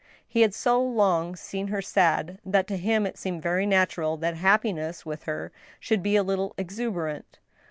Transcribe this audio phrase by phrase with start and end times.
[0.27, 4.33] He had so long seen her sad, that to him it seemed very natural that
[4.33, 7.37] happiness with her should be a little ex uberant.